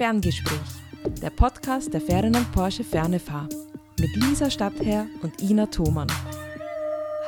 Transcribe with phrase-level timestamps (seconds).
[0.00, 0.58] Ferngespräch,
[1.20, 3.46] der Podcast der Ferdinand Porsche Fernefahr
[3.98, 6.08] mit Lisa Stadtherr und Ina Thomann.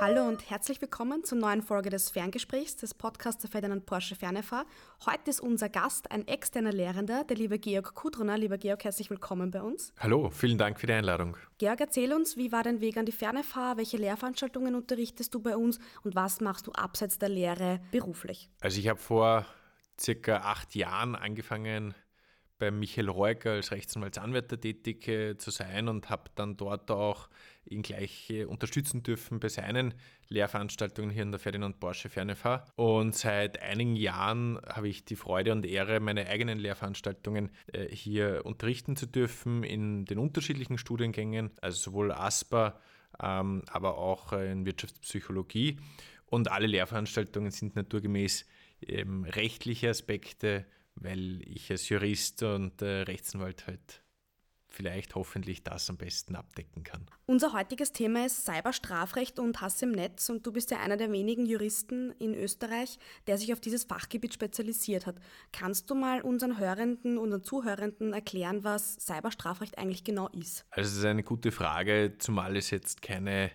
[0.00, 4.64] Hallo und herzlich willkommen zur neuen Folge des Ferngesprächs des Podcasts der Ferdinand Porsche Fernefahr.
[5.04, 8.38] Heute ist unser Gast ein externer Lehrender, der liebe Georg Kudruner.
[8.38, 9.92] Lieber Georg, herzlich willkommen bei uns.
[9.98, 11.36] Hallo, vielen Dank für die Einladung.
[11.58, 13.76] Georg, erzähl uns, wie war dein Weg an die Fernefahr?
[13.76, 18.48] Welche Lehrveranstaltungen unterrichtest du bei uns und was machst du abseits der Lehre beruflich?
[18.62, 19.44] Also ich habe vor
[20.00, 21.94] circa acht Jahren angefangen,
[22.62, 27.28] bei Michael Reuger als Rechtsanwaltsanwärter tätig äh, zu sein und habe dann dort auch
[27.64, 29.94] ihn gleich äh, unterstützen dürfen bei seinen
[30.28, 32.64] Lehrveranstaltungen hier in der Ferdinand Porsche Fernefahr.
[32.76, 38.42] Und seit einigen Jahren habe ich die Freude und Ehre, meine eigenen Lehrveranstaltungen äh, hier
[38.44, 42.78] unterrichten zu dürfen in den unterschiedlichen Studiengängen, also sowohl ASPA,
[43.20, 45.80] ähm, aber auch in Wirtschaftspsychologie.
[46.26, 48.46] Und alle Lehrveranstaltungen sind naturgemäß
[48.86, 54.02] ähm, rechtliche Aspekte weil ich als Jurist und äh, Rechtsanwalt halt
[54.72, 57.06] vielleicht hoffentlich das am besten abdecken kann.
[57.26, 61.12] Unser heutiges Thema ist Cyberstrafrecht und Hass im Netz und du bist ja einer der
[61.12, 65.16] wenigen Juristen in Österreich, der sich auf dieses Fachgebiet spezialisiert hat.
[65.52, 70.64] Kannst du mal unseren Hörenden, unseren Zuhörenden erklären, was Cyberstrafrecht eigentlich genau ist?
[70.70, 73.50] Also das ist eine gute Frage, zumal es jetzt keine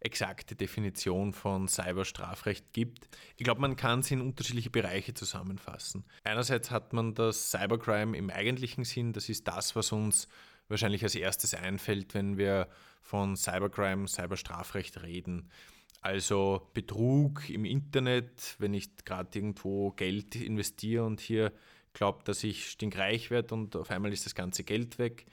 [0.00, 3.08] exakte Definition von Cyberstrafrecht gibt.
[3.36, 6.04] Ich glaube, man kann es in unterschiedliche Bereiche zusammenfassen.
[6.24, 10.28] Einerseits hat man das Cybercrime im eigentlichen Sinn, das ist das, was uns
[10.68, 12.68] wahrscheinlich als erstes einfällt, wenn wir
[13.00, 15.50] von Cybercrime, Cyberstrafrecht reden.
[16.00, 21.52] Also Betrug im Internet, wenn ich gerade irgendwo Geld investiere und hier
[21.98, 25.26] glaube, dass ich stinkreich werde und auf einmal ist das ganze Geld weg.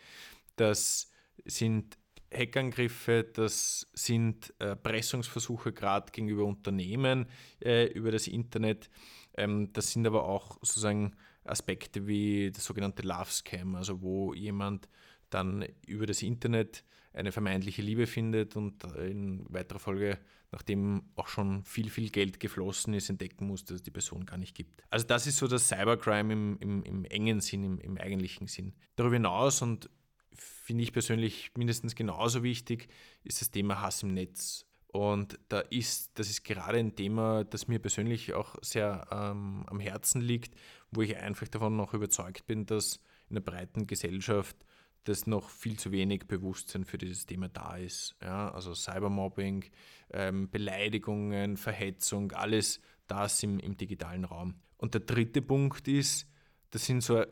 [0.55, 1.11] Das
[1.45, 1.97] sind
[2.35, 7.27] Hackangriffe, das sind äh, Pressungsversuche gerade gegenüber Unternehmen
[7.63, 8.89] äh, über das Internet.
[9.37, 14.89] Ähm, das sind aber auch sozusagen Aspekte wie das sogenannte Love Scam, also wo jemand
[15.29, 16.83] dann über das Internet
[17.13, 20.19] eine vermeintliche Liebe findet und in weiterer Folge,
[20.51, 24.37] nachdem auch schon viel, viel Geld geflossen ist, entdecken muss, dass es die Person gar
[24.37, 24.83] nicht gibt.
[24.89, 28.73] Also das ist so das Cybercrime im, im, im engen Sinn, im, im eigentlichen Sinn.
[28.95, 29.89] Darüber hinaus, und
[30.35, 32.87] finde ich persönlich mindestens genauso wichtig,
[33.23, 34.65] ist das Thema Hass im Netz.
[34.87, 39.79] Und da ist, das ist gerade ein Thema, das mir persönlich auch sehr ähm, am
[39.79, 40.55] Herzen liegt,
[40.91, 44.55] wo ich einfach davon noch überzeugt bin, dass in der breiten Gesellschaft
[45.03, 48.15] das noch viel zu wenig Bewusstsein für dieses Thema da ist.
[48.21, 49.65] Ja, also Cybermobbing,
[50.11, 54.55] ähm, Beleidigungen, Verhetzung, alles das im, im digitalen Raum.
[54.77, 56.27] Und der dritte Punkt ist,
[56.71, 57.23] das sind so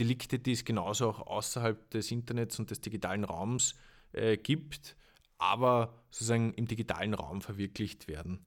[0.00, 3.74] Delikte, die es genauso auch außerhalb des Internets und des digitalen Raums
[4.12, 4.96] äh, gibt,
[5.38, 8.44] aber sozusagen im digitalen Raum verwirklicht werden.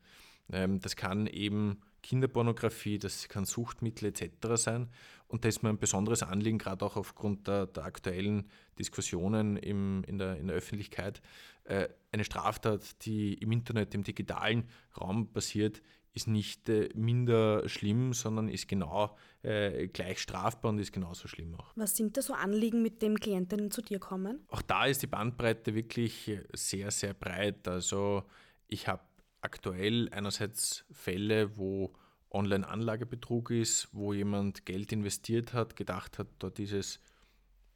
[0.52, 4.32] Ähm, das kann eben Kinderpornografie, das kann Suchtmittel etc.
[4.56, 4.90] sein.
[5.28, 10.04] Und da ist mir ein besonderes Anliegen, gerade auch aufgrund der, der aktuellen Diskussionen im,
[10.04, 11.22] in, der, in der Öffentlichkeit.
[11.64, 14.68] Äh, eine Straftat, die im Internet, im digitalen
[15.00, 15.82] Raum passiert,
[16.14, 21.56] ist nicht äh, minder schlimm, sondern ist genau äh, gleich strafbar und ist genauso schlimm
[21.56, 21.72] auch.
[21.76, 24.46] Was sind da so Anliegen, mit dem Klientinnen zu dir kommen?
[24.50, 27.68] Auch da ist die Bandbreite wirklich sehr, sehr breit.
[27.68, 28.24] Also
[28.68, 29.02] ich habe
[29.42, 31.94] aktuell einerseits Fälle, wo
[32.32, 37.00] Online-Anlagebetrug ist, wo jemand Geld investiert hat, gedacht hat, dort ist es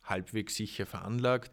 [0.04, 1.52] halbwegs sicher veranlagt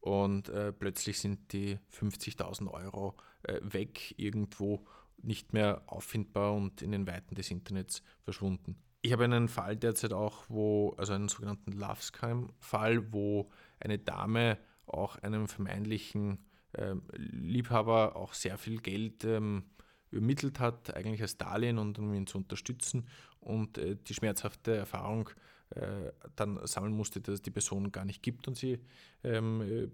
[0.00, 4.86] und äh, plötzlich sind die 50.000 Euro äh, weg irgendwo
[5.22, 8.76] nicht mehr auffindbar und in den Weiten des Internets verschwunden.
[9.02, 14.58] Ich habe einen Fall derzeit auch, wo, also einen sogenannten Love Scam-Fall, wo eine Dame
[14.86, 16.38] auch einem vermeintlichen
[16.74, 19.64] ähm, Liebhaber auch sehr viel Geld ähm,
[20.10, 23.08] übermittelt hat, eigentlich als Darlehen und um ihn zu unterstützen
[23.40, 25.30] und äh, die schmerzhafte Erfahrung
[25.70, 28.80] äh, dann sammeln musste, dass es die Person gar nicht gibt und sie
[29.24, 29.88] ähm, äh,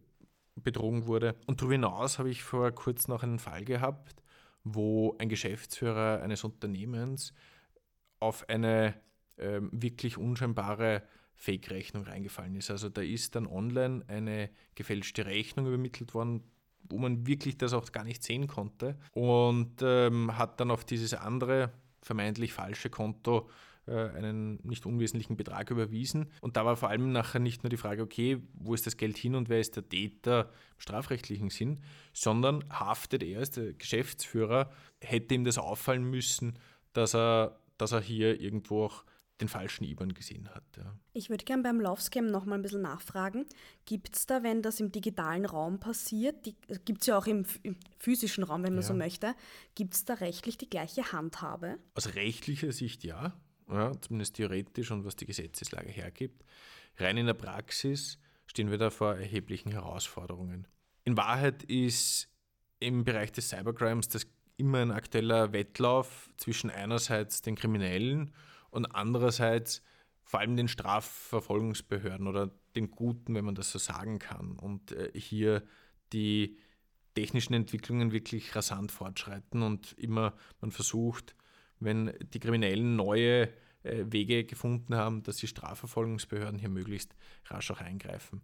[0.56, 1.34] betrogen wurde.
[1.47, 4.22] Und darüber hinaus habe ich vor kurzem noch einen Fall gehabt,
[4.65, 7.34] wo ein Geschäftsführer eines Unternehmens
[8.21, 8.95] auf eine
[9.39, 11.03] ähm, wirklich unscheinbare
[11.34, 12.71] Fake-Rechnung reingefallen ist.
[12.71, 16.45] Also da ist dann online eine gefälschte Rechnung übermittelt worden,
[16.89, 21.15] wo man wirklich das auch gar nicht sehen konnte und ähm, hat dann auf dieses
[21.15, 21.72] andere
[22.03, 23.48] vermeintlich falsche Konto
[23.91, 26.31] einen nicht unwesentlichen Betrag überwiesen.
[26.41, 29.17] Und da war vor allem nachher nicht nur die Frage, okay, wo ist das Geld
[29.17, 31.81] hin und wer ist der Täter im strafrechtlichen Sinn,
[32.13, 34.71] sondern haftet er als der Geschäftsführer,
[35.01, 36.59] hätte ihm das auffallen müssen,
[36.93, 39.05] dass er, dass er hier irgendwo auch
[39.43, 40.65] den falschen IBAN gesehen hat.
[40.77, 40.97] Ja.
[41.13, 43.45] Ich würde gerne beim Lovescam noch mal ein bisschen nachfragen.
[43.84, 46.37] Gibt es da, wenn das im digitalen Raum passiert,
[46.84, 48.89] gibt es ja auch im, im, physischen Raum, wenn man ja.
[48.89, 49.34] so möchte,
[49.75, 51.79] gibt es da rechtlich die gleiche Handhabe?
[51.95, 53.34] Aus rechtlicher Sicht ja.
[53.70, 56.44] Ja, zumindest theoretisch und was die Gesetzeslage hergibt.
[56.97, 60.68] Rein in der Praxis stehen wir da vor erheblichen Herausforderungen.
[61.04, 62.28] In Wahrheit ist
[62.80, 64.26] im Bereich des Cybercrimes das
[64.56, 68.32] immer ein aktueller Wettlauf zwischen einerseits den Kriminellen
[68.70, 69.82] und andererseits
[70.24, 74.56] vor allem den Strafverfolgungsbehörden oder den Guten, wenn man das so sagen kann.
[74.56, 75.62] Und äh, hier
[76.12, 76.59] die
[77.14, 81.34] technischen Entwicklungen wirklich rasant fortschreiten und immer man versucht,
[81.84, 83.49] wenn die Kriminellen neue
[83.83, 87.15] äh, Wege gefunden haben, dass die Strafverfolgungsbehörden hier möglichst
[87.47, 88.43] rasch auch eingreifen.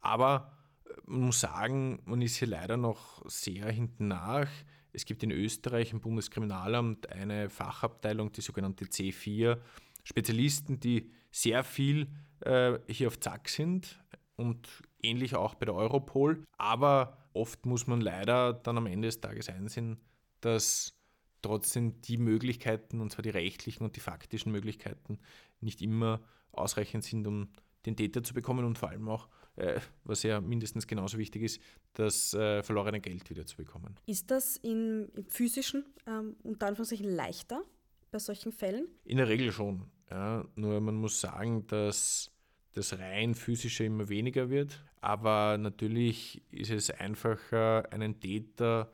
[0.00, 0.52] Aber
[0.84, 4.48] äh, man muss sagen, man ist hier leider noch sehr hinten nach.
[4.92, 9.58] Es gibt in Österreich im Bundeskriminalamt eine Fachabteilung, die sogenannte C4,
[10.04, 12.08] Spezialisten, die sehr viel
[12.40, 13.98] äh, hier auf Zack sind
[14.36, 14.68] und
[15.02, 16.44] ähnlich auch bei der Europol.
[16.58, 19.98] Aber oft muss man leider dann am Ende des Tages einsehen,
[20.40, 20.94] dass
[21.44, 25.18] trotzdem die Möglichkeiten, und zwar die rechtlichen und die faktischen Möglichkeiten,
[25.60, 26.20] nicht immer
[26.52, 27.48] ausreichend sind, um
[27.86, 31.60] den Täter zu bekommen und vor allem auch, äh, was ja mindestens genauso wichtig ist,
[31.92, 33.96] das äh, verlorene Geld wieder zu bekommen.
[34.06, 37.62] Ist das in, im physischen ähm, unter Anführungszeichen leichter
[38.10, 38.88] bei solchen Fällen?
[39.04, 39.90] In der Regel schon.
[40.10, 40.44] Ja.
[40.56, 42.30] Nur man muss sagen, dass
[42.72, 44.82] das rein physische immer weniger wird.
[45.00, 48.90] Aber natürlich ist es einfacher, einen Täter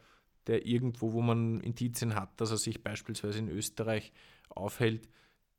[0.47, 4.13] der irgendwo, wo man Indizien hat, dass er sich beispielsweise in Österreich
[4.49, 5.09] aufhält,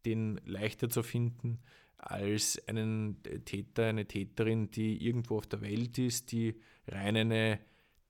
[0.06, 1.60] den leichter zu finden
[1.98, 7.60] als einen Täter, eine Täterin, die irgendwo auf der Welt ist, die rein eine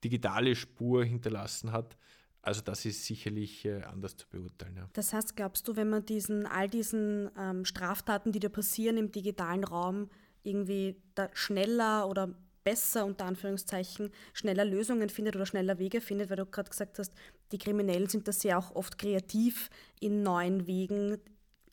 [0.02, 1.96] digitale Spur hinterlassen hat.
[2.40, 4.76] Also das ist sicherlich äh, anders zu beurteilen.
[4.76, 4.88] Ja.
[4.94, 9.12] Das heißt, glaubst du, wenn man diesen, all diesen ähm, Straftaten, die da passieren im
[9.12, 10.08] digitalen Raum,
[10.42, 16.36] irgendwie da schneller oder besser unter Anführungszeichen schneller Lösungen findet oder schneller Wege findet, weil
[16.36, 17.14] du gerade gesagt hast,
[17.50, 19.70] die Kriminellen sind da sehr auch oft kreativ
[20.00, 21.18] in neuen Wegen,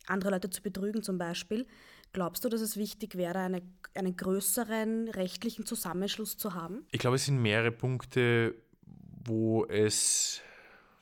[0.07, 1.65] andere Leute zu betrügen zum Beispiel.
[2.11, 3.61] Glaubst du, dass es wichtig wäre, eine,
[3.93, 6.85] einen größeren rechtlichen Zusammenschluss zu haben?
[6.91, 10.41] Ich glaube, es sind mehrere Punkte, wo es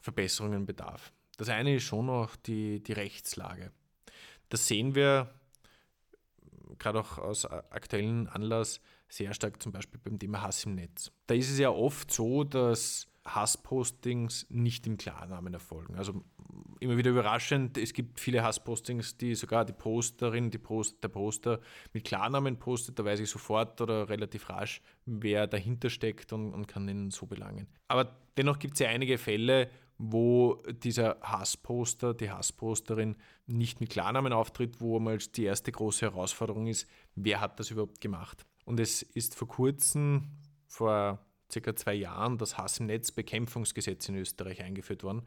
[0.01, 1.13] Verbesserungen bedarf.
[1.37, 3.71] Das eine ist schon auch die, die Rechtslage.
[4.49, 5.33] Das sehen wir
[6.77, 11.11] gerade auch aus aktuellen Anlass sehr stark zum Beispiel beim Thema Hass im Netz.
[11.27, 15.95] Da ist es ja oft so, dass Hasspostings nicht im Klarnamen erfolgen.
[15.95, 16.23] Also
[16.79, 21.59] immer wieder überraschend, es gibt viele Hasspostings, die sogar die Posterin, die Post, der Poster
[21.93, 26.67] mit Klarnamen postet, da weiß ich sofort oder relativ rasch, wer dahinter steckt und, und
[26.67, 27.67] kann ihn so belangen.
[27.87, 33.15] Aber dennoch gibt es ja einige Fälle, wo dieser Hassposter, die Hassposterin
[33.47, 37.99] nicht mit Klarnamen auftritt, wo einmal die erste große Herausforderung ist, wer hat das überhaupt
[37.99, 38.45] gemacht.
[38.67, 40.27] Und es ist vor kurzem,
[40.67, 45.21] vor circa zwei Jahren, das Hass im Netz Bekämpfungsgesetz in Österreich eingeführt worden,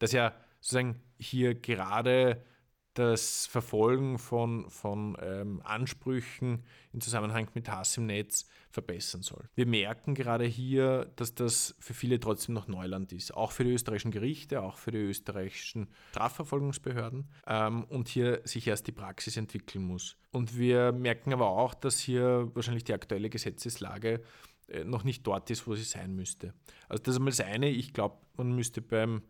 [0.00, 2.44] das ja sozusagen hier gerade
[2.94, 6.62] das Verfolgen von, von ähm, Ansprüchen
[6.92, 9.48] im Zusammenhang mit Hass im Netz verbessern soll.
[9.54, 13.72] Wir merken gerade hier, dass das für viele trotzdem noch Neuland ist, auch für die
[13.72, 19.84] österreichischen Gerichte, auch für die österreichischen Strafverfolgungsbehörden ähm, und hier sich erst die Praxis entwickeln
[19.84, 20.16] muss.
[20.30, 24.22] Und wir merken aber auch, dass hier wahrscheinlich die aktuelle Gesetzeslage
[24.68, 26.54] äh, noch nicht dort ist, wo sie sein müsste.
[26.88, 29.22] Also das ist einmal das eine, ich glaube, man müsste beim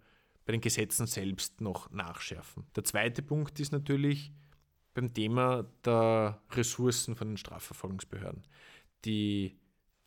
[0.44, 2.67] bei den Gesetzen selbst noch nachschärfen.
[2.76, 4.32] Der zweite Punkt ist natürlich
[4.93, 8.45] beim Thema der Ressourcen von den Strafverfolgungsbehörden.
[9.04, 9.57] Die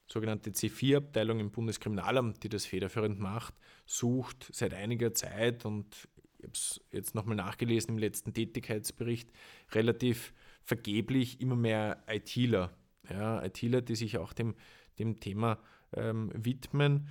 [0.07, 3.53] sogenannte C4-Abteilung im Bundeskriminalamt, die das federführend macht,
[3.85, 6.07] sucht seit einiger Zeit und
[6.39, 9.29] ich habe es jetzt nochmal nachgelesen im letzten Tätigkeitsbericht,
[9.71, 12.73] relativ vergeblich immer mehr ITler.
[13.09, 14.55] Ja, ITler, die sich auch dem,
[14.99, 15.59] dem Thema
[15.93, 17.07] ähm, widmen.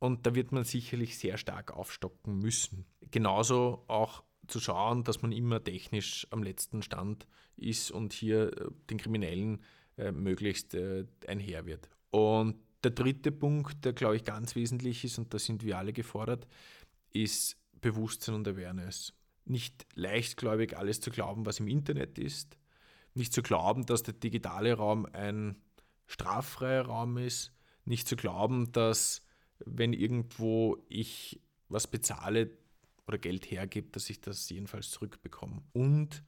[0.00, 2.86] Und da wird man sicherlich sehr stark aufstocken müssen.
[3.10, 7.26] Genauso auch zu schauen, dass man immer technisch am letzten Stand
[7.56, 9.62] ist und hier äh, den Kriminellen
[9.98, 11.90] äh, möglichst äh, einher wird.
[12.10, 15.92] Und der dritte Punkt, der glaube ich ganz wesentlich ist, und da sind wir alle
[15.92, 16.46] gefordert,
[17.12, 19.12] ist Bewusstsein und Awareness.
[19.44, 22.56] Nicht leichtgläubig alles zu glauben, was im Internet ist.
[23.12, 25.56] Nicht zu glauben, dass der digitale Raum ein
[26.06, 27.52] straffreier Raum ist.
[27.84, 29.22] Nicht zu glauben, dass
[29.66, 32.50] wenn irgendwo ich was bezahle
[33.06, 35.62] oder Geld hergebe, dass ich das jedenfalls zurückbekomme.
[35.72, 36.22] Und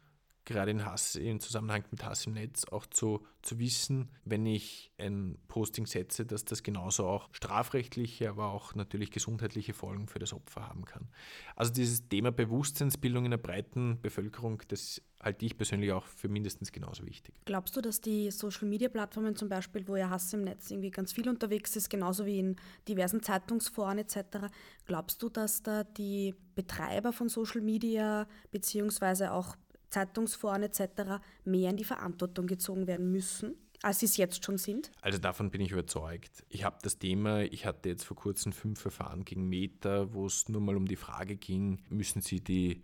[0.44, 4.90] gerade in Hass, im Zusammenhang mit Hass im Netz auch zu, zu wissen, wenn ich
[4.98, 10.32] ein Posting setze, dass das genauso auch strafrechtliche, aber auch natürlich gesundheitliche Folgen für das
[10.32, 11.08] Opfer haben kann.
[11.54, 16.72] Also dieses Thema Bewusstseinsbildung in der breiten Bevölkerung, das halte ich persönlich auch für mindestens
[16.72, 17.34] genauso wichtig.
[17.44, 21.28] Glaubst du, dass die Social-Media-Plattformen zum Beispiel, wo ja Hass im Netz irgendwie ganz viel
[21.28, 22.56] unterwegs ist, genauso wie in
[22.88, 24.48] diversen Zeitungsforen etc.,
[24.86, 29.56] glaubst du, dass da die Betreiber von Social Media beziehungsweise auch
[29.92, 31.22] Zeitungsforen etc.
[31.44, 34.90] mehr in die Verantwortung gezogen werden müssen, als sie es jetzt schon sind?
[35.00, 36.44] Also davon bin ich überzeugt.
[36.48, 40.48] Ich habe das Thema, ich hatte jetzt vor kurzem fünf Verfahren gegen Meta, wo es
[40.48, 42.82] nur mal um die Frage ging, müssen sie die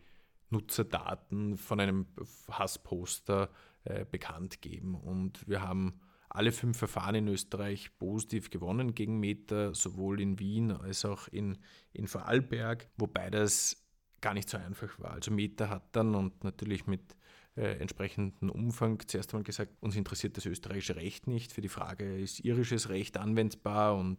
[0.50, 2.06] Nutzerdaten von einem
[2.50, 3.50] Hassposter
[3.84, 4.94] äh, bekannt geben.
[4.94, 6.00] Und wir haben
[6.30, 11.58] alle fünf Verfahren in Österreich positiv gewonnen gegen Meta, sowohl in Wien als auch in,
[11.92, 13.87] in Vorarlberg, wobei das
[14.20, 15.12] gar nicht so einfach war.
[15.12, 17.16] Also Meta hat dann und natürlich mit
[17.56, 21.52] äh, entsprechenden Umfang zuerst einmal gesagt, uns interessiert das österreichische Recht nicht.
[21.52, 24.18] Für die Frage, ist irisches Recht anwendbar und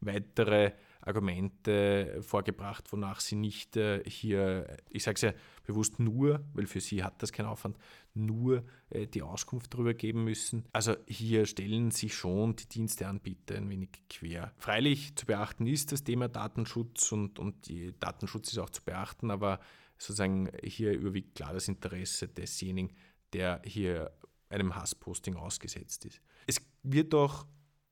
[0.00, 5.32] weitere Argumente vorgebracht, wonach sie nicht äh, hier, ich sage es ja
[5.64, 7.78] bewusst nur, weil für sie hat das keinen Aufwand,
[8.14, 10.64] nur äh, die Auskunft darüber geben müssen.
[10.72, 14.52] Also hier stellen sich schon die Diensteanbieter ein wenig quer.
[14.56, 19.60] Freilich zu beachten ist das Thema Datenschutz und, und Datenschutz ist auch zu beachten, aber
[19.98, 22.92] sozusagen hier überwiegt klar das Interesse desjenigen,
[23.32, 24.12] der hier
[24.48, 26.20] einem Hassposting ausgesetzt ist.
[26.46, 27.46] Es wird auch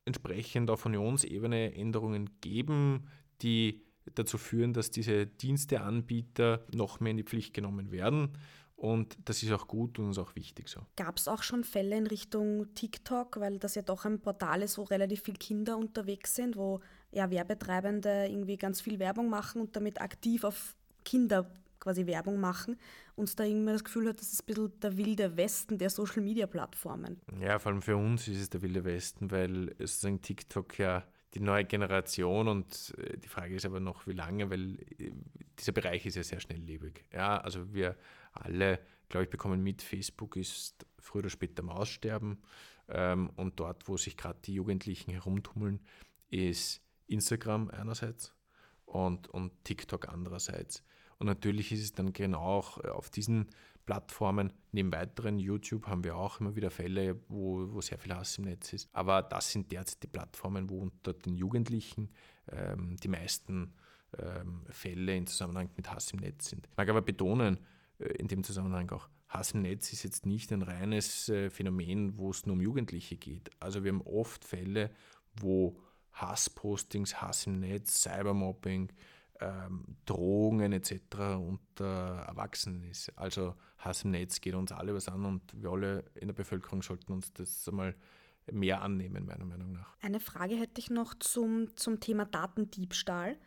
[0.05, 3.07] entsprechend auf Unionsebene Änderungen geben,
[3.41, 3.83] die
[4.13, 8.37] dazu führen, dass diese Diensteanbieter noch mehr in die Pflicht genommen werden.
[8.75, 10.81] Und das ist auch gut und ist auch wichtig so.
[10.97, 14.77] Gab es auch schon Fälle in Richtung TikTok, weil das ja doch ein Portal ist,
[14.77, 16.81] wo relativ viele Kinder unterwegs sind, wo
[17.11, 22.77] ja Werbetreibende irgendwie ganz viel Werbung machen und damit aktiv auf Kinder quasi Werbung machen,
[23.15, 26.21] uns da irgendwie das Gefühl hat, das ist ein bisschen der wilde Westen der Social
[26.21, 27.21] Media Plattformen.
[27.39, 31.41] Ja, vor allem für uns ist es der wilde Westen, weil sozusagen TikTok ja die
[31.41, 35.11] neue Generation und äh, die Frage ist aber noch, wie lange, weil äh,
[35.59, 37.05] dieser Bereich ist ja sehr schnelllebig.
[37.13, 37.97] Ja, also wir
[38.31, 38.79] alle,
[39.09, 42.41] glaube ich, bekommen mit, Facebook ist früher oder später am Aussterben
[42.87, 45.79] ähm, und dort, wo sich gerade die Jugendlichen herumtummeln,
[46.29, 48.33] ist Instagram einerseits
[48.85, 50.83] und, und TikTok andererseits.
[51.17, 53.47] Und natürlich ist es dann genau auch äh, auf diesen
[53.85, 58.37] Plattformen, neben weiteren YouTube haben wir auch immer wieder Fälle, wo, wo sehr viel Hass
[58.37, 58.89] im Netz ist.
[58.93, 62.09] Aber das sind derzeit die Plattformen, wo unter den Jugendlichen
[62.51, 63.73] ähm, die meisten
[64.17, 66.67] ähm, Fälle in Zusammenhang mit Hass im Netz sind.
[66.71, 67.59] Ich mag aber betonen,
[67.99, 72.17] äh, in dem Zusammenhang auch, Hass im Netz ist jetzt nicht ein reines äh, Phänomen,
[72.17, 73.49] wo es nur um Jugendliche geht.
[73.59, 74.91] Also wir haben oft Fälle,
[75.35, 75.77] wo
[76.13, 78.91] Hasspostings, Hass im Netz, Cybermobbing,
[79.39, 81.01] ähm, Drohungen etc.
[81.37, 83.17] unter Erwachsenen ist.
[83.17, 86.81] Also Hass im Netz geht uns alle was an und wir alle in der Bevölkerung
[86.81, 87.95] sollten uns das einmal
[88.51, 89.95] mehr annehmen, meiner Meinung nach.
[90.01, 93.37] Eine Frage hätte ich noch zum, zum Thema Datendiebstahl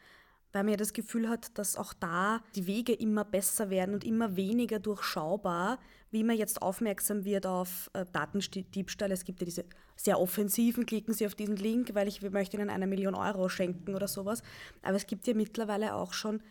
[0.52, 4.05] weil man ja das Gefühl hat, dass auch da die Wege immer besser werden und
[4.05, 5.78] immer weniger durchschaubar,
[6.11, 9.12] wie man jetzt aufmerksam wird auf äh, Datendiebstahl.
[9.12, 9.64] Es gibt ja diese
[9.97, 13.95] sehr offensiven, klicken Sie auf diesen Link, weil ich möchte Ihnen eine Million Euro schenken
[13.95, 14.43] oder sowas.
[14.83, 16.43] Aber es gibt ja mittlerweile auch schon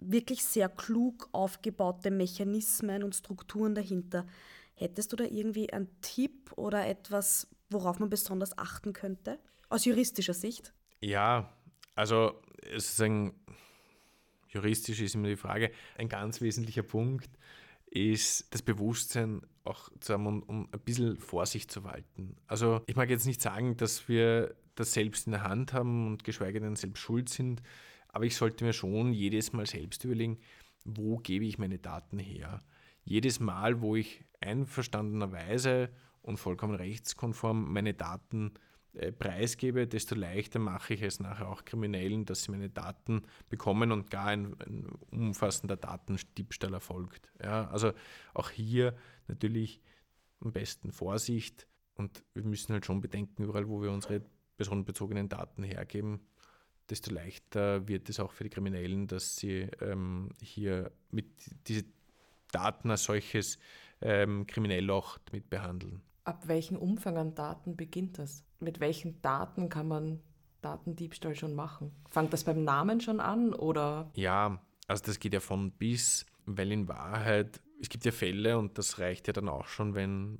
[0.00, 4.26] wirklich sehr klug aufgebaute Mechanismen und Strukturen dahinter.
[4.74, 9.38] Hättest du da irgendwie einen Tipp oder etwas, worauf man besonders achten könnte?
[9.68, 10.72] Aus juristischer Sicht?
[11.00, 11.52] Ja,
[11.94, 12.40] also
[12.72, 13.34] sozusagen,
[14.48, 17.30] juristisch ist immer die Frage, ein ganz wesentlicher Punkt
[17.90, 22.36] ist das Bewusstsein auch zu haben, um, um ein bisschen Vorsicht zu walten.
[22.46, 26.24] Also ich mag jetzt nicht sagen, dass wir das selbst in der Hand haben und
[26.24, 27.62] geschweige denn selbst schuld sind,
[28.08, 30.38] aber ich sollte mir schon jedes Mal selbst überlegen,
[30.84, 32.62] wo gebe ich meine Daten her.
[33.04, 35.90] Jedes Mal, wo ich einverstandenerweise
[36.22, 38.52] und vollkommen rechtskonform meine Daten
[39.18, 44.10] preisgebe, desto leichter mache ich es nachher auch Kriminellen, dass sie meine Daten bekommen und
[44.10, 47.30] gar ein, ein umfassender Datendiebstahl erfolgt.
[47.42, 47.92] Ja, also
[48.34, 48.96] auch hier
[49.28, 49.80] natürlich
[50.40, 54.22] am besten Vorsicht und wir müssen halt schon bedenken, überall wo wir unsere
[54.56, 56.20] personenbezogenen Daten hergeben,
[56.88, 61.26] desto leichter wird es auch für die Kriminellen, dass sie ähm, hier mit
[61.68, 61.84] diese
[62.50, 63.58] Daten als solches
[64.00, 66.02] ähm, kriminell auch mit behandeln.
[66.24, 68.44] Ab welchem Umfang an Daten beginnt das?
[68.58, 70.20] Mit welchen Daten kann man
[70.60, 71.92] Datendiebstahl schon machen?
[72.08, 74.10] Fangt das beim Namen schon an oder?
[74.14, 78.76] Ja, also das geht ja von bis, weil in Wahrheit, es gibt ja Fälle und
[78.76, 80.38] das reicht ja dann auch schon, wenn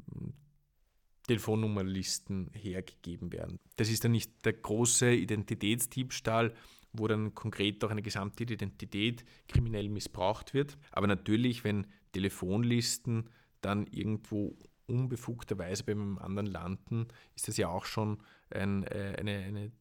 [1.26, 3.58] Telefonnummerlisten hergegeben werden.
[3.76, 6.52] Das ist dann nicht der große Identitätsdiebstahl,
[6.92, 10.76] wo dann konkret auch eine gesamte Identität kriminell missbraucht wird.
[10.90, 14.56] Aber natürlich, wenn Telefonlisten dann irgendwo
[14.90, 18.18] unbefugterweise bei einem anderen landen, ist das ja auch schon
[18.50, 19.72] ein, äh, eine, eine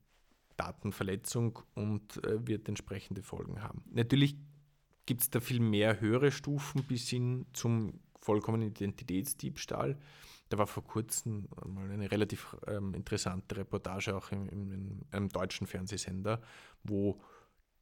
[0.56, 3.84] Datenverletzung und äh, wird entsprechende Folgen haben.
[3.92, 4.36] Natürlich
[5.06, 9.98] gibt es da viel mehr höhere Stufen bis hin zum vollkommenen Identitätsdiebstahl.
[10.50, 15.30] Da war vor kurzem mal eine relativ ähm, interessante Reportage auch in, in, in, einem
[15.30, 16.42] deutschen Fernsehsender,
[16.84, 17.22] wo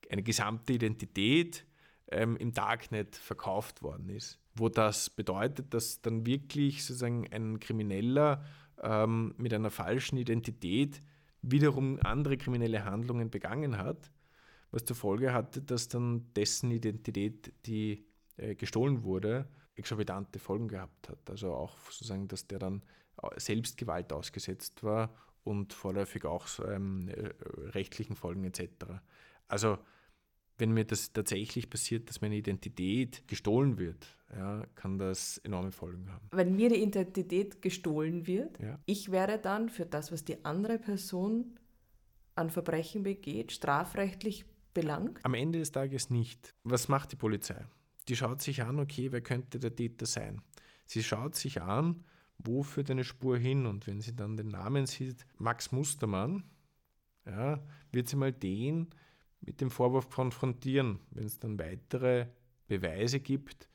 [0.10, 1.66] eine gesamte Identität
[2.10, 4.40] ähm, im Darknet verkauft worden ist.
[4.56, 8.44] Wo das bedeutet, dass dann wirklich sozusagen ein Krimineller
[8.82, 11.02] ähm, mit einer falschen Identität
[11.42, 14.12] wiederum andere kriminelle Handlungen begangen hat,
[14.72, 18.06] was zur Folge hatte, dass dann dessen Identität, die
[18.38, 21.30] äh, gestohlen wurde, exorbitante Folgen gehabt hat.
[21.30, 22.84] Also auch sozusagen, dass der dann
[23.22, 27.32] äh, selbst Gewalt ausgesetzt war und vorläufig auch ähm, äh,
[27.70, 28.70] rechtlichen Folgen etc.
[29.48, 29.78] Also
[30.58, 36.12] wenn mir das tatsächlich passiert, dass meine Identität gestohlen wird, ja, kann das enorme Folgen
[36.12, 36.28] haben.
[36.32, 38.80] Wenn mir die Identität gestohlen wird, ja.
[38.86, 41.60] ich werde dann für das, was die andere Person
[42.36, 45.20] an Verbrechen begeht, strafrechtlich belangt?
[45.24, 46.54] Am Ende des Tages nicht.
[46.64, 47.66] Was macht die Polizei?
[48.08, 50.42] Die schaut sich an, okay, wer könnte der Täter sein?
[50.86, 52.04] Sie schaut sich an,
[52.38, 53.66] wo führt eine Spur hin?
[53.66, 56.44] Und wenn sie dann den Namen sieht, Max Mustermann,
[57.26, 57.62] ja,
[57.92, 58.88] wird sie mal den
[59.42, 62.28] mit dem Vorwurf konfrontieren, wenn es dann weitere
[62.68, 63.70] Beweise gibt,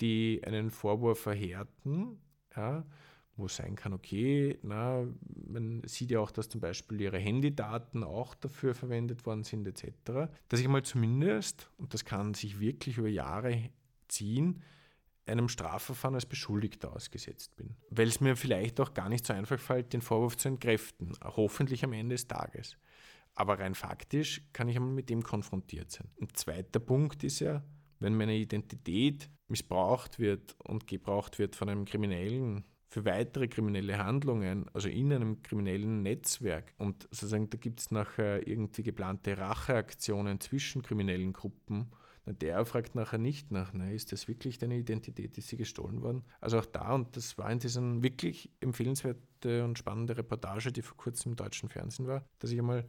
[0.00, 2.18] die einen Vorwurf verhärten,
[2.54, 2.84] ja,
[3.36, 5.06] wo sein kann, okay, na,
[5.46, 10.30] man sieht ja auch, dass zum Beispiel ihre Handydaten auch dafür verwendet worden sind, etc.,
[10.48, 13.70] dass ich mal zumindest, und das kann sich wirklich über Jahre
[14.08, 14.62] ziehen,
[15.26, 17.76] einem Strafverfahren als Beschuldigter ausgesetzt bin.
[17.90, 21.84] Weil es mir vielleicht auch gar nicht so einfach fällt, den Vorwurf zu entkräften, hoffentlich
[21.84, 22.76] am Ende des Tages.
[23.36, 26.08] Aber rein faktisch kann ich einmal mit dem konfrontiert sein.
[26.20, 27.62] Ein zweiter Punkt ist ja,
[28.00, 34.68] wenn meine Identität missbraucht wird und gebraucht wird von einem Kriminellen für weitere kriminelle Handlungen,
[34.72, 36.72] also in einem kriminellen Netzwerk.
[36.78, 41.90] Und sozusagen, da gibt es nachher irgendwie geplante Racheaktionen zwischen kriminellen Gruppen.
[42.24, 46.24] Der fragt nachher nicht nach, ne, ist das wirklich deine Identität, ist sie gestohlen worden?
[46.40, 50.96] Also auch da, und das war in dieser wirklich empfehlenswerte und spannende Reportage, die vor
[50.96, 52.88] kurzem im deutschen Fernsehen war, dass ich einmal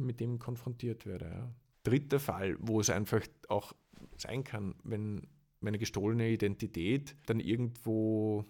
[0.00, 1.26] mit dem konfrontiert werde.
[1.26, 1.54] Ja.
[1.84, 3.72] Dritter Fall, wo es einfach auch
[4.16, 5.26] sein kann, wenn
[5.60, 8.44] meine gestohlene Identität dann irgendwo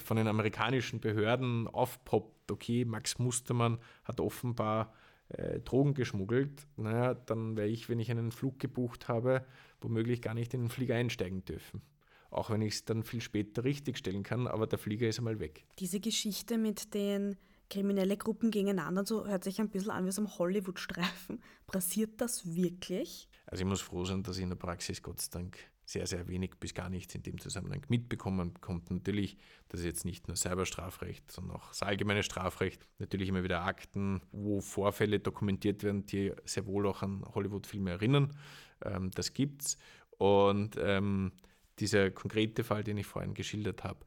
[0.00, 4.94] von den amerikanischen Behörden aufpoppt, okay, Max Mustermann hat offenbar
[5.28, 9.44] äh, Drogen geschmuggelt, naja, dann wäre ich, wenn ich einen Flug gebucht habe,
[9.80, 11.82] womöglich gar nicht in den Flieger einsteigen dürfen.
[12.30, 15.66] Auch wenn ich es dann viel später richtigstellen kann, aber der Flieger ist einmal weg.
[15.78, 17.36] Diese Geschichte mit den
[17.72, 21.42] kriminelle Gruppen gegeneinander, so hört sich ein bisschen an wie so ein Hollywood-Streifen.
[21.66, 23.28] Passiert das wirklich?
[23.46, 26.28] Also ich muss froh sein, dass ich in der Praxis Gott sei Dank sehr, sehr
[26.28, 28.90] wenig bis gar nichts in dem Zusammenhang mitbekommen kommt.
[28.90, 32.86] Natürlich, das ist jetzt nicht nur Cyberstrafrecht, sondern auch das allgemeine Strafrecht.
[32.98, 38.36] Natürlich immer wieder Akten, wo Vorfälle dokumentiert werden, die sehr wohl auch an Hollywood-Filme erinnern.
[38.84, 39.78] Ähm, das gibt's.
[40.18, 41.32] Und ähm,
[41.78, 44.04] dieser konkrete Fall, den ich vorhin geschildert habe,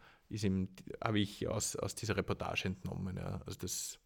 [1.03, 3.17] habe ich aus, aus dieser Reportage entnommen.
[3.17, 3.41] Ja.
[3.45, 3.99] Also das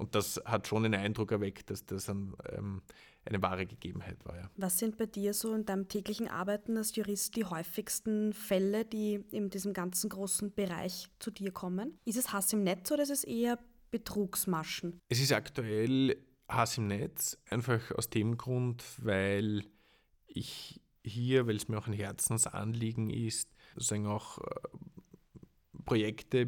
[0.00, 2.80] und das hat schon den Eindruck erweckt, dass das ein, ähm,
[3.26, 4.34] eine wahre Gegebenheit war.
[4.34, 4.50] Ja.
[4.56, 9.22] Was sind bei dir so in deinem täglichen Arbeiten als Jurist die häufigsten Fälle, die
[9.30, 11.98] in diesem ganzen großen Bereich zu dir kommen?
[12.06, 13.58] Ist es Hass im Netz oder ist es eher
[13.90, 14.98] Betrugsmaschen?
[15.10, 16.16] Es ist aktuell
[16.48, 19.64] Hass im Netz, einfach aus dem Grund, weil
[20.26, 24.44] ich hier, weil es mir auch ein Herzensanliegen ist, sozusagen auch äh,
[25.90, 26.46] Projekte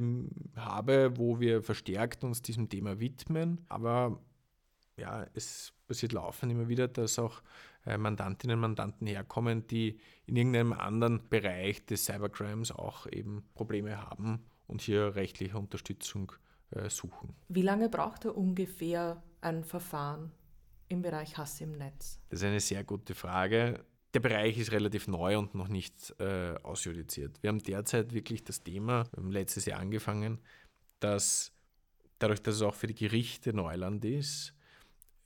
[0.55, 3.59] habe, wo wir verstärkt uns diesem Thema widmen.
[3.69, 4.21] Aber
[4.97, 7.43] ja, es passiert laufend immer wieder, dass auch
[7.85, 14.01] äh, Mandantinnen und Mandanten herkommen, die in irgendeinem anderen Bereich des Cybercrimes auch eben Probleme
[14.01, 16.31] haben und hier rechtliche Unterstützung
[16.71, 17.35] äh, suchen.
[17.49, 20.31] Wie lange braucht er ungefähr ein Verfahren
[20.87, 22.21] im Bereich Hass im Netz?
[22.29, 26.55] Das ist eine sehr gute Frage der Bereich ist relativ neu und noch nicht äh,
[26.63, 27.43] ausjudiziert.
[27.43, 30.41] Wir haben derzeit wirklich das Thema, wir haben letztes Jahr angefangen,
[31.01, 31.53] dass
[32.19, 34.55] dadurch, dass es auch für die Gerichte Neuland ist,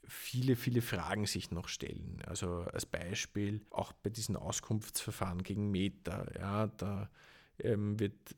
[0.07, 2.21] viele, viele Fragen sich noch stellen.
[2.25, 7.09] Also als Beispiel auch bei diesen Auskunftsverfahren gegen Meta, ja, da
[7.59, 8.35] ähm, wird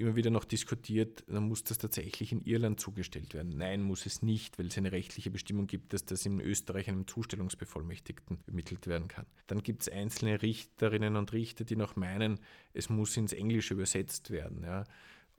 [0.00, 3.56] immer wieder noch diskutiert, dann muss das tatsächlich in Irland zugestellt werden.
[3.56, 7.06] Nein, muss es nicht, weil es eine rechtliche Bestimmung gibt, dass das in Österreich einem
[7.06, 9.26] Zustellungsbevollmächtigten ermittelt werden kann.
[9.46, 12.40] Dann gibt es einzelne Richterinnen und Richter, die noch meinen,
[12.72, 14.64] es muss ins Englische übersetzt werden.
[14.64, 14.84] Ja.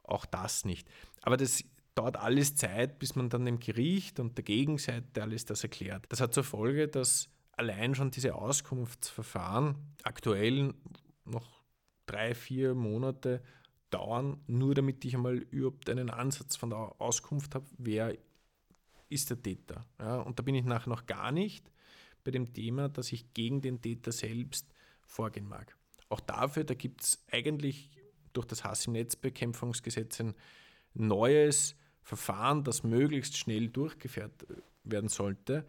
[0.04, 0.88] Auch das nicht.
[1.22, 1.64] Aber das
[1.96, 6.06] dauert alles Zeit, bis man dann dem Gericht und der Gegenseite alles das erklärt.
[6.10, 10.74] Das hat zur Folge, dass allein schon diese Auskunftsverfahren aktuell
[11.26, 11.61] noch
[12.12, 13.42] drei, vier Monate
[13.90, 18.18] dauern, nur damit ich einmal überhaupt einen Ansatz von der Auskunft habe, wer
[19.10, 19.86] ist der Täter.
[20.00, 21.72] Ja, und da bin ich nachher noch gar nicht
[22.24, 24.68] bei dem Thema, dass ich gegen den Täter selbst
[25.06, 25.76] vorgehen mag.
[26.10, 27.90] Auch dafür, da gibt es eigentlich
[28.34, 30.34] durch das Hass im Netzbekämpfungsgesetz ein
[30.94, 34.46] neues Verfahren, das möglichst schnell durchgeführt
[34.84, 35.66] werden sollte.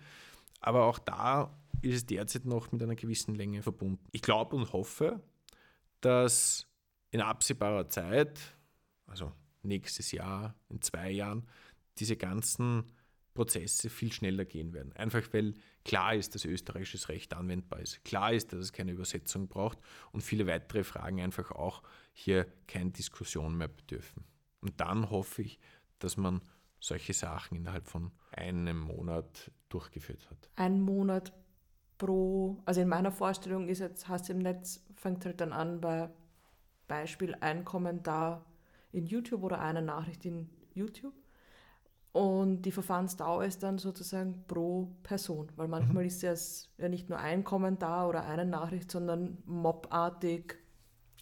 [0.60, 4.04] Aber auch da ist es derzeit noch mit einer gewissen Länge verbunden.
[4.12, 5.20] Ich glaube und hoffe,
[6.02, 6.66] dass
[7.10, 8.38] in absehbarer Zeit,
[9.06, 11.46] also nächstes Jahr, in zwei Jahren,
[11.98, 12.84] diese ganzen
[13.34, 14.92] Prozesse viel schneller gehen werden.
[14.92, 18.04] Einfach weil klar ist, dass österreichisches Recht anwendbar ist.
[18.04, 19.78] Klar ist, dass es keine Übersetzung braucht
[20.12, 24.24] und viele weitere Fragen einfach auch hier keine Diskussion mehr bedürfen.
[24.60, 25.58] Und dann hoffe ich,
[25.98, 26.42] dass man
[26.78, 30.50] solche Sachen innerhalb von einem Monat durchgeführt hat.
[30.56, 31.32] Ein Monat
[32.02, 35.80] pro, also in meiner Vorstellung ist jetzt, hast du im Netz, fängt halt dann an
[35.80, 36.10] bei
[36.88, 38.44] Beispiel ein Kommentar
[38.90, 41.14] in YouTube oder eine Nachricht in YouTube.
[42.10, 46.08] Und die Verfahrensdauer ist dann sozusagen pro Person, weil manchmal mhm.
[46.08, 50.58] ist es ja nicht nur ein Kommentar oder eine Nachricht, sondern mobartig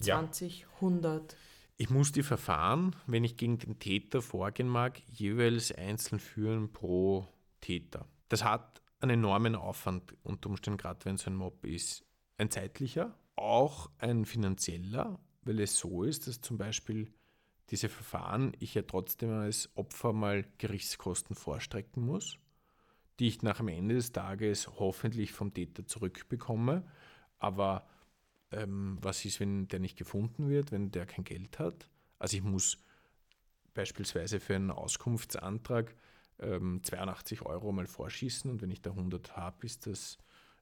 [0.00, 0.66] 20, ja.
[0.76, 1.36] 100.
[1.76, 7.28] Ich muss die Verfahren, wenn ich gegen den Täter vorgehen mag, jeweils einzeln führen pro
[7.60, 8.06] Täter.
[8.30, 12.04] Das hat einen enormen Aufwand, unter Umständen gerade wenn es ein Mob ist.
[12.36, 17.12] Ein zeitlicher, auch ein finanzieller, weil es so ist, dass zum Beispiel
[17.70, 22.38] diese Verfahren ich ja trotzdem als Opfer mal Gerichtskosten vorstrecken muss,
[23.18, 26.84] die ich nach dem Ende des Tages hoffentlich vom Täter zurückbekomme.
[27.38, 27.86] Aber
[28.50, 31.88] ähm, was ist, wenn der nicht gefunden wird, wenn der kein Geld hat?
[32.18, 32.78] Also ich muss
[33.72, 35.94] beispielsweise für einen Auskunftsantrag
[36.40, 40.18] ähm, 82 Euro mal vorschießen und wenn ich da 100 habe, ist das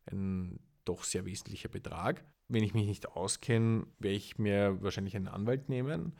[0.06, 2.24] ein doch sehr wesentlicher Betrag.
[2.48, 6.14] Wenn ich mich nicht auskenne, werde ich mir wahrscheinlich einen Anwalt nehmen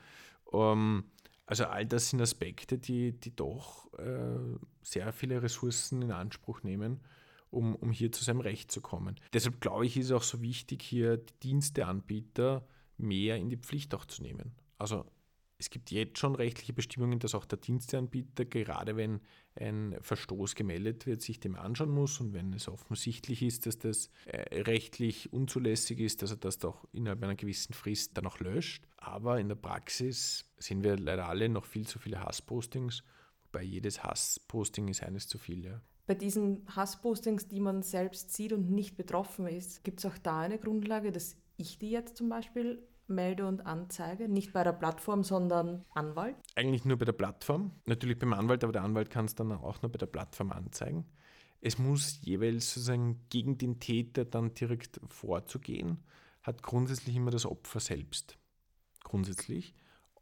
[0.53, 1.05] ähm,
[1.45, 6.99] also all das sind Aspekte, die, die doch äh, sehr viele Ressourcen in Anspruch nehmen,
[7.49, 9.19] um, um hier zu seinem Recht zu kommen.
[9.33, 12.67] Deshalb glaube ich, ist es auch so wichtig, hier die Diensteanbieter
[12.97, 14.51] mehr in die Pflicht auch zu nehmen.
[14.77, 15.05] Also
[15.59, 19.19] es gibt jetzt schon rechtliche Bestimmungen, dass auch der Diensteanbieter, gerade wenn
[19.55, 24.09] ein Verstoß gemeldet wird, sich dem anschauen muss und wenn es offensichtlich ist, dass das
[24.25, 28.87] äh, rechtlich unzulässig ist, dass er das doch innerhalb einer gewissen Frist dann auch löscht.
[28.95, 33.03] Aber in der Praxis sehen wir leider alle noch viel zu viele Hasspostings,
[33.43, 35.65] wobei jedes Hassposting ist eines zu viel.
[35.65, 35.81] Ja.
[36.07, 40.39] Bei diesen Hasspostings, die man selbst sieht und nicht betroffen ist, gibt es auch da
[40.39, 44.29] eine Grundlage, dass ich die jetzt zum Beispiel melde und anzeige?
[44.29, 46.35] Nicht bei der Plattform, sondern Anwalt?
[46.55, 47.71] Eigentlich nur bei der Plattform.
[47.85, 51.05] Natürlich beim Anwalt, aber der Anwalt kann es dann auch nur bei der Plattform anzeigen.
[51.61, 56.03] Es muss jeweils sozusagen gegen den Täter dann direkt vorzugehen,
[56.43, 58.37] hat grundsätzlich immer das Opfer selbst.
[59.03, 59.75] Grundsätzlich.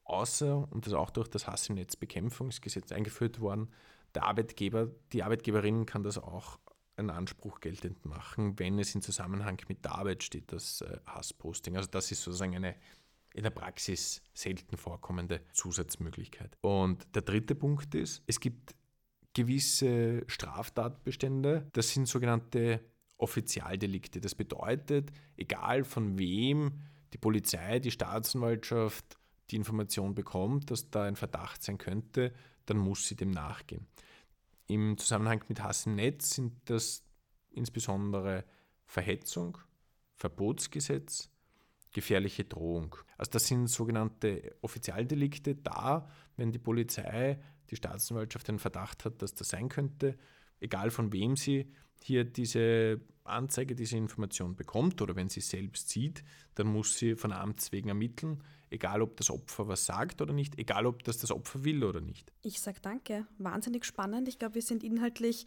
[0.04, 3.69] Außer, und das auch durch das Hass im Netz Bekämpfungsgesetz eingeführt worden,
[4.15, 6.58] der Arbeitgeber, die Arbeitgeberin kann das auch
[6.98, 11.78] einen Anspruch geltend machen, wenn es in Zusammenhang mit der Arbeit steht, das äh, Hassposting.
[11.78, 12.76] Also das ist sozusagen eine
[13.34, 16.58] in der Praxis selten vorkommende Zusatzmöglichkeit.
[16.62, 18.74] Und der dritte Punkt ist, es gibt
[19.34, 22.84] gewisse Straftatbestände, das sind sogenannte
[23.18, 24.20] Offizialdelikte.
[24.22, 26.82] Das bedeutet, egal von wem
[27.14, 29.20] die Polizei, die Staatsanwaltschaft
[29.52, 32.34] die Information bekommt, dass da ein Verdacht sein könnte,
[32.66, 33.86] dann muss sie dem nachgehen.
[34.68, 37.04] Im Zusammenhang mit Hass im Netz sind das
[37.52, 38.44] insbesondere
[38.86, 39.58] Verhetzung,
[40.16, 41.30] Verbotsgesetz,
[41.92, 42.96] gefährliche Drohung.
[43.18, 45.56] Also das sind sogenannte Offizialdelikte.
[45.56, 50.18] Da, wenn die Polizei, die Staatsanwaltschaft einen Verdacht hat, dass das sein könnte,
[50.60, 55.90] egal von wem sie hier diese Anzeige, diese Information bekommt oder wenn sie es selbst
[55.90, 56.24] sieht,
[56.56, 60.58] dann muss sie von Amts wegen ermitteln, egal ob das Opfer was sagt oder nicht,
[60.58, 62.32] egal ob das das Opfer will oder nicht.
[62.42, 64.28] Ich sage danke, wahnsinnig spannend.
[64.28, 65.46] Ich glaube, wir sind inhaltlich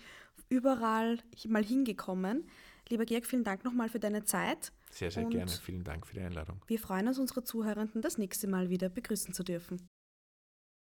[0.48, 2.46] überall mal hingekommen.
[2.88, 4.72] Lieber Georg, vielen Dank nochmal für deine Zeit.
[4.90, 5.50] Sehr, sehr gerne.
[5.50, 6.60] Vielen Dank für die Einladung.
[6.66, 9.86] Wir freuen uns, unsere Zuhörenden das nächste Mal wieder begrüßen zu dürfen.